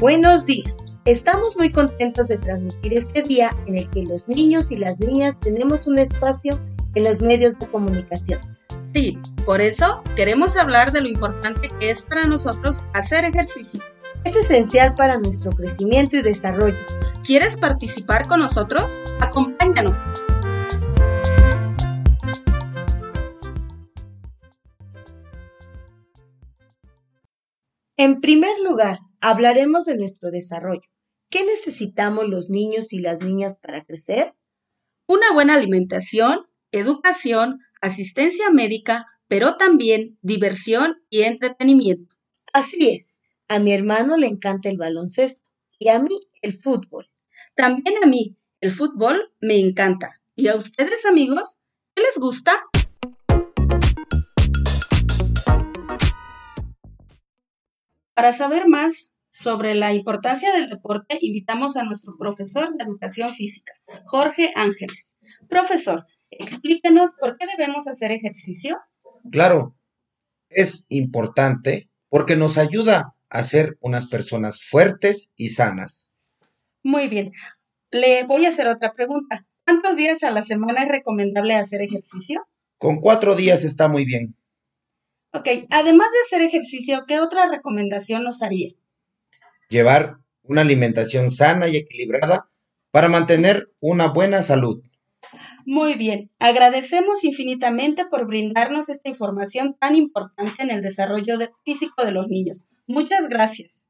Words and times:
Buenos 0.00 0.46
días. 0.46 0.76
Estamos 1.06 1.56
muy 1.56 1.72
contentos 1.72 2.28
de 2.28 2.38
transmitir 2.38 2.94
este 2.94 3.20
día 3.20 3.50
en 3.66 3.78
el 3.78 3.90
que 3.90 4.04
los 4.04 4.28
niños 4.28 4.70
y 4.70 4.76
las 4.76 4.96
niñas 5.00 5.40
tenemos 5.40 5.88
un 5.88 5.98
espacio 5.98 6.56
en 6.94 7.02
los 7.02 7.20
medios 7.20 7.58
de 7.58 7.66
comunicación. 7.66 8.40
Sí, 8.92 9.18
por 9.44 9.60
eso 9.60 10.04
queremos 10.14 10.56
hablar 10.56 10.92
de 10.92 11.00
lo 11.00 11.08
importante 11.08 11.68
que 11.80 11.90
es 11.90 12.02
para 12.02 12.26
nosotros 12.26 12.84
hacer 12.94 13.24
ejercicio. 13.24 13.82
Es 14.22 14.36
esencial 14.36 14.94
para 14.94 15.18
nuestro 15.18 15.50
crecimiento 15.50 16.16
y 16.16 16.22
desarrollo. 16.22 16.78
¿Quieres 17.24 17.56
participar 17.56 18.28
con 18.28 18.38
nosotros? 18.38 19.00
Acompáñanos. 19.20 20.00
En 27.96 28.20
primer 28.20 28.60
lugar, 28.60 29.00
hablaremos 29.20 29.84
de 29.84 29.96
nuestro 29.96 30.30
desarrollo. 30.30 30.88
¿Qué 31.30 31.44
necesitamos 31.44 32.26
los 32.28 32.48
niños 32.48 32.92
y 32.92 33.00
las 33.00 33.22
niñas 33.22 33.58
para 33.58 33.84
crecer? 33.84 34.32
Una 35.06 35.32
buena 35.32 35.54
alimentación, 35.54 36.46
educación, 36.72 37.60
asistencia 37.80 38.50
médica, 38.50 39.06
pero 39.26 39.54
también 39.54 40.18
diversión 40.22 40.96
y 41.10 41.22
entretenimiento. 41.22 42.16
Así 42.52 42.88
es. 42.90 43.14
A 43.48 43.58
mi 43.58 43.72
hermano 43.72 44.16
le 44.16 44.26
encanta 44.26 44.68
el 44.68 44.78
baloncesto 44.78 45.48
y 45.78 45.88
a 45.88 45.98
mí 45.98 46.18
el 46.42 46.54
fútbol. 46.54 47.10
También 47.54 47.96
a 48.02 48.06
mí 48.06 48.36
el 48.60 48.72
fútbol 48.72 49.32
me 49.40 49.58
encanta. 49.58 50.20
¿Y 50.34 50.48
a 50.48 50.56
ustedes 50.56 51.04
amigos? 51.06 51.58
¿Qué 51.94 52.02
les 52.02 52.16
gusta? 52.16 52.52
Para 58.18 58.32
saber 58.32 58.66
más 58.66 59.12
sobre 59.28 59.76
la 59.76 59.94
importancia 59.94 60.52
del 60.52 60.68
deporte, 60.68 61.18
invitamos 61.20 61.76
a 61.76 61.84
nuestro 61.84 62.16
profesor 62.18 62.76
de 62.76 62.82
educación 62.82 63.32
física, 63.32 63.74
Jorge 64.06 64.50
Ángeles. 64.56 65.16
Profesor, 65.48 66.04
explíquenos 66.32 67.14
por 67.14 67.38
qué 67.38 67.46
debemos 67.46 67.86
hacer 67.86 68.10
ejercicio. 68.10 68.76
Claro, 69.30 69.76
es 70.50 70.84
importante 70.88 71.90
porque 72.08 72.34
nos 72.34 72.58
ayuda 72.58 73.14
a 73.28 73.44
ser 73.44 73.78
unas 73.82 74.08
personas 74.08 74.64
fuertes 74.68 75.32
y 75.36 75.50
sanas. 75.50 76.10
Muy 76.82 77.06
bien. 77.06 77.30
Le 77.92 78.24
voy 78.24 78.46
a 78.46 78.48
hacer 78.48 78.66
otra 78.66 78.94
pregunta. 78.94 79.46
¿Cuántos 79.64 79.94
días 79.94 80.24
a 80.24 80.32
la 80.32 80.42
semana 80.42 80.82
es 80.82 80.88
recomendable 80.88 81.54
hacer 81.54 81.82
ejercicio? 81.82 82.48
Con 82.78 82.98
cuatro 82.98 83.36
días 83.36 83.62
está 83.62 83.86
muy 83.86 84.04
bien. 84.04 84.34
Ok, 85.32 85.46
además 85.70 86.08
de 86.12 86.20
hacer 86.24 86.46
ejercicio, 86.46 87.04
¿qué 87.06 87.20
otra 87.20 87.48
recomendación 87.48 88.24
nos 88.24 88.42
haría? 88.42 88.72
Llevar 89.68 90.18
una 90.42 90.62
alimentación 90.62 91.30
sana 91.30 91.68
y 91.68 91.76
equilibrada 91.76 92.48
para 92.90 93.08
mantener 93.08 93.70
una 93.82 94.08
buena 94.08 94.42
salud. 94.42 94.82
Muy 95.66 95.94
bien, 95.94 96.30
agradecemos 96.38 97.24
infinitamente 97.24 98.06
por 98.06 98.26
brindarnos 98.26 98.88
esta 98.88 99.10
información 99.10 99.76
tan 99.78 99.94
importante 99.94 100.62
en 100.62 100.70
el 100.70 100.80
desarrollo 100.80 101.36
físico 101.62 102.04
de 102.06 102.12
los 102.12 102.28
niños. 102.28 102.66
Muchas 102.86 103.28
gracias. 103.28 103.88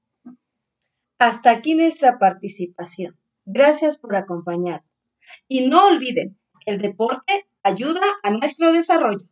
Hasta 1.21 1.51
aquí 1.53 1.77
nuestra 1.77 2.19
participación. 2.19 3.17
Gracias 3.45 3.97
por 3.99 4.17
acompañarnos. 4.17 5.17
Y 5.47 5.69
no 5.69 5.87
olviden, 5.87 6.37
el 6.67 6.79
deporte 6.79 7.47
ayuda 7.63 8.01
a 8.25 8.31
nuestro 8.31 8.73
desarrollo. 8.73 9.29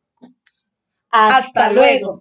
Hasta, 1.18 1.72
luego. 1.72 2.20